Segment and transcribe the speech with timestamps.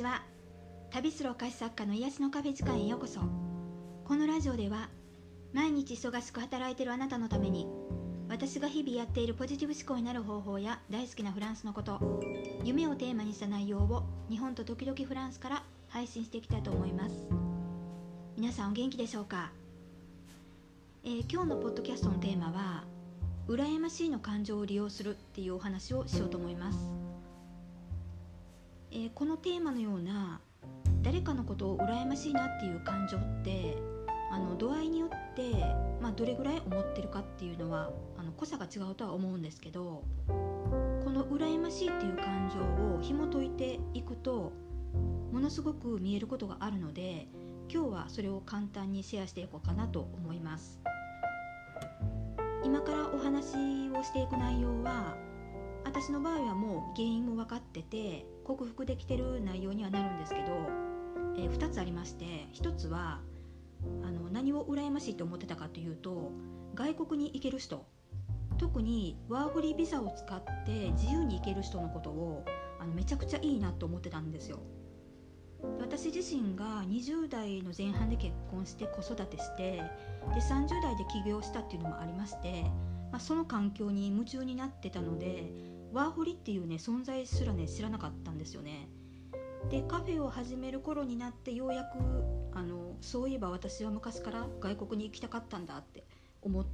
[0.00, 0.22] ちは。
[0.90, 3.20] 旅するお菓子作家の癒しのカフェ時間へようこそ。
[4.04, 4.88] このラジオでは
[5.52, 7.68] 毎日忙しく働いているあなたのために
[8.28, 12.00] 私が日々やっているポジティブ思考になる方法や大好きなフランスのこと
[12.64, 17.28] 夢をテーマにした内容を日本と時々フランスから配信していきたいと思います。
[18.36, 19.52] 皆さんお元気でしょうか、
[21.04, 22.84] えー、今日のポッドキャストのテーマは
[23.48, 27.09] 羨ましいの感情を利用するっていうお話をしようと思います。
[28.92, 30.40] えー、このテーマのような
[31.02, 33.76] 誰かのことを羨ましいなっていう感情って
[34.32, 35.52] あの度合いによって、
[36.00, 42.60] まあ、どれぐらい思ってるかっていうのはあの濃さが違うとは思うんですけどこの羨ましいっていう感情
[42.96, 44.52] を紐解いていくと
[45.32, 47.28] ものすごく見えることがあるので
[47.72, 50.80] 今日はそれを簡単にシェアしていこうかなと思います。
[52.64, 55.16] 今からお話をしていく内容は
[55.84, 60.46] 私の場合はもう原因も分かってて克服できてる内容にはなるんですけど、
[61.36, 62.24] えー、2つありまして
[62.54, 63.20] 1つは
[64.02, 66.32] あの何を羨ましいと思ってたかというと
[66.74, 67.86] 外国に行ける人。
[68.58, 72.44] 特にワーホリビザを使って自由に行ける人のことを
[72.78, 74.58] あのめちゃくちゃいいなと思ってたんですよ。
[75.78, 79.82] 私自身が20代の前半で結婚して子育てして
[80.34, 82.64] で30代で起業したっていうのもありまして、
[83.10, 85.52] まあ、その環境に夢中になってたので
[85.92, 88.88] ワーホリっていうね存在すらね知らなかったんですよね。
[89.68, 91.98] でカフェを始める頃になってようやく
[92.54, 96.04] あのそういえば私は昔から外国に行きたかったんだって
[96.42, 96.64] 思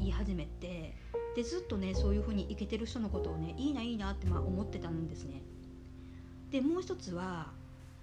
[0.00, 0.94] い始めて
[1.34, 5.42] でずっとねそういう風に行けてる人のことをねいいないいなってまあ思ってたんですね。
[6.50, 7.48] でもう一つは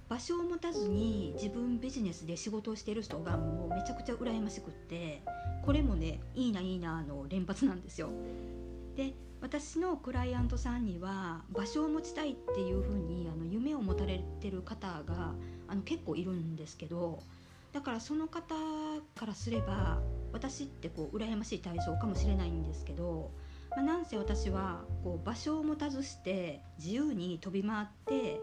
[0.10, 5.22] 場所を持たずに自分ビジネスで仕事をしてる人がもうめちゃくちゃ羨ましくって
[5.64, 8.10] これもねいいないいなの連発なんですよ。
[8.96, 15.34] で私のクライアントさんには場所を持ちたいっていうふうにあの夢を持たれてる方が
[15.68, 17.24] あの結構いるんですけど
[17.74, 18.56] だからその方
[19.16, 20.02] からすれば
[20.34, 23.32] 私ってこう羨ましい対象かもしれないんですけど、
[23.72, 28.42] まあ、なんせ私はこう場所を持たずして自由に飛び回って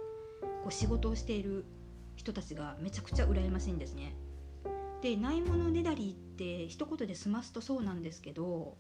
[0.63, 1.65] こう仕事をしている
[2.17, 4.17] 人たちがめちゃくちゃ羨ましいんですね。
[5.01, 8.77] でないものねだりって一言で済ますとそうなんですけど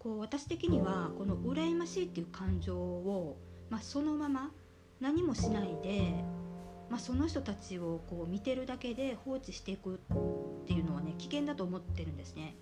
[0.00, 3.36] こう私的にはこの羨ましいっていう感情を、
[3.68, 4.50] まあ、そのまま
[4.98, 6.24] 何もしないで、
[6.88, 9.98] まあ、その人たちをこう見てるだけで放置していくっ
[10.66, 12.56] ていうのはね危険だと思ってるんですね。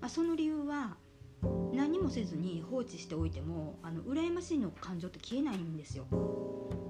[0.00, 0.96] まあ、その理由は
[1.72, 6.06] 何もせずに放置しておいてもあの羨ましいの感情って消えないんですよ。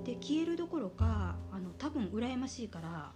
[0.05, 3.13] で消えるどころかあの多分羨ましいから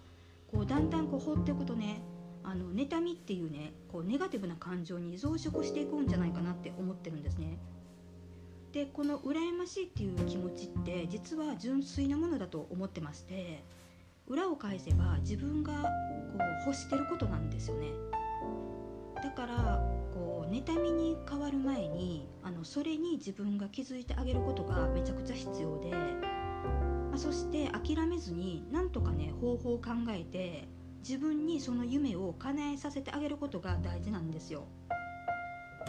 [0.51, 2.01] こうだんだんこう放っておくとね
[2.47, 7.59] あの妬みっていうねこうネガティブな感情に増殖していくんじゃないかなって思ってるんですね。
[8.73, 13.65] でこの羨ましいっていう気持ちって実は純粋なものだと思ってまして
[14.29, 15.89] 裏を返せば自分がこ
[16.39, 17.89] う欲してることなんですよね。
[19.23, 19.83] だから
[20.15, 30.69] こう妬みに変わる前にあのそれに自分が気づいてあげることがめちゃくちゃ必要で、まあ、そして諦めずになんとかね方法を考えて
[31.09, 34.65] 自分にその夢を叶えさせてあげることが大事なんですよ。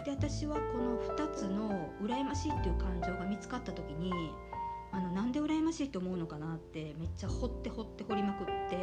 [0.04, 4.12] で私はこの2つの羨ましいっていう感情が見つかった時に
[4.92, 8.76] あのなんで羨ましいと思うのかなってめっちゃ掘って掘って掘りまくって、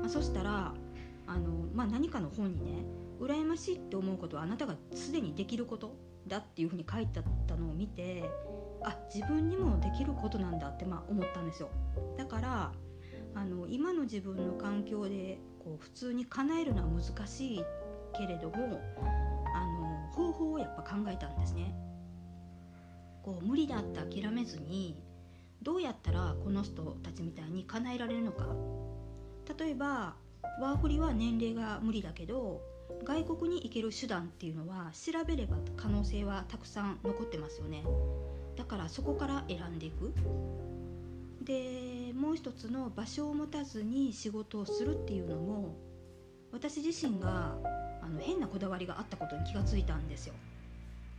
[0.00, 0.72] まあ、そしたら
[1.26, 2.86] あの、まあ、何かの本にね
[3.20, 5.94] 羨ましいって思うことはあなたがすでにできること
[6.26, 8.24] だっていうふうに書いてあったのを見て
[8.82, 11.68] あ自分にもできることなんだってまあ思ったんですよ
[12.16, 12.72] だから
[13.34, 17.64] あの今の自分の環境でこう普通に叶えるのは難しい
[18.16, 18.80] けれども
[19.52, 21.74] あの方法をやっぱ考えたんですね。
[23.24, 25.02] こう無理だって諦めずに
[25.60, 28.46] どうやったらこの人たちみたいに叶えられるのか。
[29.58, 30.14] 例えば
[30.60, 32.62] ワーホリは年齢が無理だけど
[33.04, 37.82] 外国に行ける手段っていうのは調べれば可能性はたくさん残ってますよね。
[38.54, 40.14] だからそこから選んでいく。
[41.46, 45.76] でもう一つの場所を持たずに仕事をするっていうのも
[46.52, 47.56] 私自身が
[48.02, 50.34] あの変なこだわりがあったことに気がついたんですよ。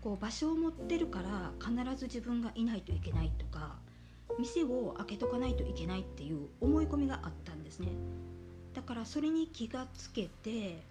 [0.02, 3.78] こう場所を持ってるから必ず自分がいないといけないとか
[4.38, 7.88] 店を開けとかないといけないっていう思い込みがあったんですね
[8.74, 10.84] だからそれに気がつけて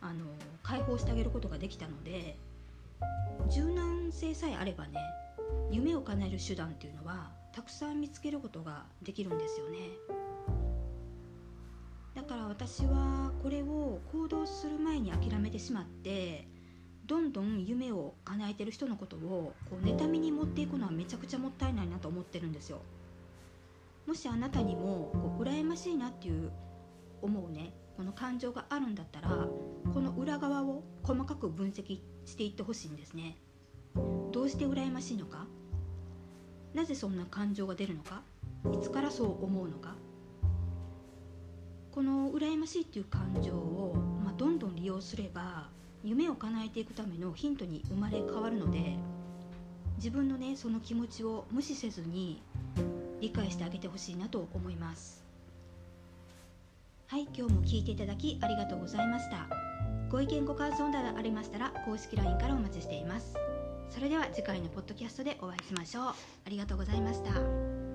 [0.00, 0.24] あの
[0.62, 2.38] 解放してあげることができたので
[3.50, 5.00] 柔軟性さえあればね
[5.70, 9.78] 夢を叶える手段っていうのはたくさん見つけることができるんですよね。
[12.14, 16.46] だから私はこれを行動する前に諦めてしまって
[17.06, 22.82] どんどん夢を叶えてる人のことをこう妬みに持っていくのはめちゃくちゃもったいないなと思ってるんですよ。
[24.06, 26.52] もしあなたにもこう羨ましいなっていう
[27.22, 29.30] 思うねこの感情があるんだったら
[29.94, 33.38] この裏側を細かく分析していってほしいんですね。
[34.30, 35.46] どうして羨ましいのか？
[36.76, 38.20] なぜそんな感情が出るのか？
[38.70, 39.94] いつからそう思うのか？
[41.90, 45.68] この羨ましいっていう感情を、まあ、どんどん利用すれば
[46.04, 48.96] 夢を叶えていくためのヒントに生まれ変わるので
[49.96, 52.42] 自分のねその気持ちを無視せずに
[53.22, 55.24] 理解してあげてほしいなと思います。
[57.06, 59.48] はい今日も聞いていただきありがとうございました。
[60.10, 63.34] ご意見ご感想などありましたら公式 LINE からお待ちしています。
[63.90, 66.04] それでは次回のポッドキャストでお会いしましょう。
[66.04, 66.14] あ
[66.48, 67.85] りがとうございました。